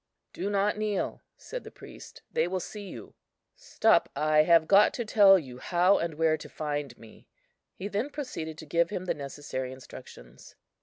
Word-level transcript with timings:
"Do 0.33 0.49
not 0.49 0.79
kneel," 0.79 1.21
said 1.37 1.63
the 1.63 1.69
priest; 1.69 2.23
"they 2.31 2.47
will 2.47 2.59
see 2.59 2.89
you. 2.89 3.13
Stop, 3.55 4.09
I 4.15 4.39
have 4.41 4.67
got 4.67 4.95
to 4.95 5.05
tell 5.05 5.37
you 5.37 5.59
how 5.59 5.99
and 5.99 6.15
where 6.15 6.37
to 6.37 6.49
find 6.49 6.97
me." 6.97 7.27
He 7.75 7.87
then 7.87 8.09
proceeded 8.09 8.57
to 8.57 8.65
give 8.65 8.89
him 8.89 9.05
the 9.05 9.13
necessary 9.13 9.71
instructions. 9.71 10.55